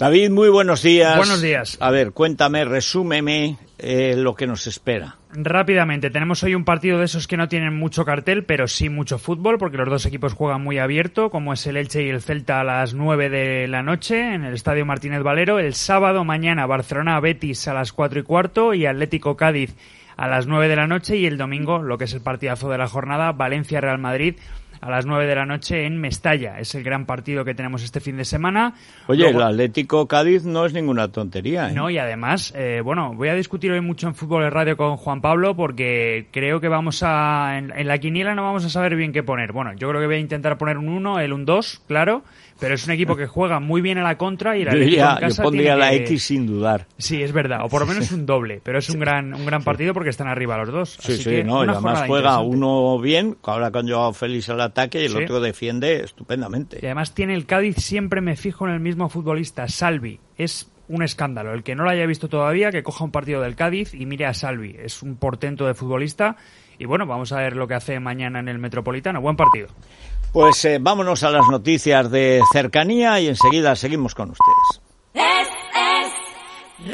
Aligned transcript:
David, 0.00 0.30
muy 0.30 0.48
buenos 0.48 0.82
días. 0.82 1.14
Buenos 1.14 1.42
días. 1.42 1.76
A 1.78 1.90
ver, 1.90 2.12
cuéntame, 2.12 2.64
resúmeme 2.64 3.58
eh, 3.76 4.14
lo 4.16 4.34
que 4.34 4.46
nos 4.46 4.66
espera. 4.66 5.16
Rápidamente, 5.30 6.08
tenemos 6.08 6.42
hoy 6.42 6.54
un 6.54 6.64
partido 6.64 6.98
de 6.98 7.04
esos 7.04 7.28
que 7.28 7.36
no 7.36 7.48
tienen 7.48 7.76
mucho 7.76 8.06
cartel, 8.06 8.44
pero 8.44 8.66
sí 8.66 8.88
mucho 8.88 9.18
fútbol, 9.18 9.58
porque 9.58 9.76
los 9.76 9.90
dos 9.90 10.06
equipos 10.06 10.32
juegan 10.32 10.62
muy 10.62 10.78
abierto, 10.78 11.28
como 11.28 11.52
es 11.52 11.66
el 11.66 11.76
Elche 11.76 12.02
y 12.02 12.08
el 12.08 12.22
Celta 12.22 12.60
a 12.60 12.64
las 12.64 12.94
9 12.94 13.28
de 13.28 13.68
la 13.68 13.82
noche 13.82 14.32
en 14.32 14.44
el 14.44 14.54
Estadio 14.54 14.86
Martínez 14.86 15.22
Valero. 15.22 15.58
El 15.58 15.74
sábado 15.74 16.24
mañana 16.24 16.64
Barcelona-Betis 16.64 17.68
a 17.68 17.74
las 17.74 17.92
4 17.92 18.20
y 18.20 18.22
cuarto 18.22 18.72
y 18.72 18.86
Atlético 18.86 19.36
Cádiz 19.36 19.76
a 20.16 20.28
las 20.28 20.46
9 20.46 20.68
de 20.68 20.76
la 20.76 20.86
noche 20.86 21.18
y 21.18 21.26
el 21.26 21.36
domingo, 21.36 21.82
lo 21.82 21.98
que 21.98 22.04
es 22.04 22.14
el 22.14 22.22
partidazo 22.22 22.70
de 22.70 22.78
la 22.78 22.88
jornada, 22.88 23.32
Valencia-Real 23.32 23.98
Madrid 23.98 24.36
a 24.80 24.90
las 24.90 25.06
9 25.06 25.26
de 25.26 25.34
la 25.34 25.46
noche 25.46 25.84
en 25.84 26.00
Mestalla. 26.00 26.58
Es 26.58 26.74
el 26.74 26.82
gran 26.82 27.06
partido 27.06 27.44
que 27.44 27.54
tenemos 27.54 27.82
este 27.82 28.00
fin 28.00 28.16
de 28.16 28.24
semana. 28.24 28.74
Oye, 29.06 29.28
el 29.28 29.42
Atlético 29.42 30.08
Cádiz 30.08 30.44
no 30.44 30.64
es 30.64 30.72
ninguna 30.72 31.08
tontería. 31.08 31.70
¿eh? 31.70 31.72
No, 31.72 31.90
y 31.90 31.98
además, 31.98 32.52
eh, 32.56 32.80
bueno, 32.82 33.14
voy 33.14 33.28
a 33.28 33.34
discutir 33.34 33.70
hoy 33.72 33.80
mucho 33.80 34.08
en 34.08 34.14
Fútbol 34.14 34.44
de 34.44 34.50
Radio 34.50 34.76
con 34.76 34.96
Juan 34.96 35.20
Pablo 35.20 35.54
porque 35.54 36.28
creo 36.30 36.60
que 36.60 36.68
vamos 36.68 37.02
a. 37.02 37.58
En, 37.58 37.72
en, 37.76 37.86
la 37.86 37.98
quiniela 37.98 38.34
no 38.34 38.42
vamos 38.42 38.64
a 38.64 38.70
saber 38.70 38.96
bien 38.96 39.12
qué 39.12 39.22
poner. 39.22 39.52
Bueno, 39.52 39.72
yo 39.74 39.88
creo 39.88 40.00
que 40.00 40.06
voy 40.06 40.16
a 40.16 40.20
intentar 40.20 40.56
poner 40.58 40.78
un 40.78 40.88
1, 40.88 41.20
el 41.20 41.32
un 41.32 41.44
2, 41.44 41.82
claro. 41.86 42.22
Pero 42.60 42.74
es 42.74 42.84
un 42.84 42.92
equipo 42.92 43.16
que 43.16 43.26
juega 43.26 43.58
muy 43.58 43.80
bien 43.80 43.96
a 43.98 44.02
la 44.02 44.18
contra 44.18 44.56
y 44.56 44.62
Atlético 44.62 44.96
yo, 44.96 45.02
en 45.10 45.16
casa 45.16 45.28
yo 45.38 45.42
pondría 45.44 45.74
tiene 45.74 45.78
la 45.78 45.90
que- 45.90 45.96
X 46.04 46.22
sin 46.22 46.46
dudar. 46.46 46.86
Sí, 46.98 47.22
es 47.22 47.32
verdad, 47.32 47.64
o 47.64 47.68
por 47.68 47.80
lo 47.80 47.86
menos 47.86 48.12
un 48.12 48.26
doble, 48.26 48.60
pero 48.62 48.78
es 48.78 48.90
un 48.90 49.00
gran 49.00 49.32
un 49.34 49.46
gran 49.46 49.64
partido 49.64 49.94
porque 49.94 50.10
están 50.10 50.28
arriba 50.28 50.58
los 50.58 50.68
dos. 50.70 50.98
Sí, 51.00 51.12
Así 51.14 51.22
sí, 51.22 51.30
que 51.30 51.44
no, 51.44 51.64
y 51.64 51.68
además 51.68 52.04
juega 52.06 52.38
uno 52.40 52.98
bien, 53.00 53.36
ahora 53.44 53.70
con 53.70 53.88
Joao 53.88 54.12
Félix 54.12 54.48
al 54.50 54.60
ataque 54.60 55.00
y 55.02 55.06
el 55.06 55.12
Sí. 55.12 55.18
otro 55.24 55.40
defiende 55.40 56.04
estupendamente. 56.04 56.78
Y 56.82 56.84
además 56.86 57.14
tiene 57.14 57.34
el 57.34 57.46
Cádiz, 57.46 57.76
siempre 57.76 58.20
me 58.20 58.36
fijo 58.36 58.68
en 58.68 58.74
el 58.74 58.80
mismo 58.80 59.08
futbolista, 59.08 59.66
Salvi. 59.66 60.20
Es 60.36 60.70
un 60.88 61.02
escándalo. 61.02 61.54
El 61.54 61.62
que 61.62 61.74
no 61.74 61.84
lo 61.84 61.90
haya 61.90 62.04
visto 62.04 62.28
todavía, 62.28 62.70
que 62.72 62.82
coja 62.82 63.04
un 63.04 63.10
partido 63.12 63.40
del 63.40 63.54
Cádiz 63.56 63.94
y 63.94 64.06
mire 64.06 64.26
a 64.26 64.34
Salvi. 64.34 64.76
Es 64.78 65.02
un 65.02 65.16
portento 65.16 65.66
de 65.66 65.74
futbolista. 65.74 66.36
Y 66.78 66.84
bueno, 66.84 67.06
vamos 67.06 67.30
a 67.32 67.36
ver 67.38 67.56
lo 67.56 67.68
que 67.68 67.74
hace 67.74 68.00
mañana 68.00 68.40
en 68.40 68.48
el 68.48 68.58
Metropolitano. 68.58 69.20
Buen 69.20 69.36
partido. 69.36 69.68
Pues 70.32 70.64
eh, 70.64 70.78
vámonos 70.80 71.24
a 71.24 71.30
las 71.30 71.48
noticias 71.48 72.08
de 72.10 72.40
cercanía 72.52 73.18
y 73.20 73.28
enseguida 73.28 73.74
seguimos 73.74 74.14
con 74.14 74.30
ustedes. 74.30 74.80
Es, 75.12 75.48
es, 75.48 76.92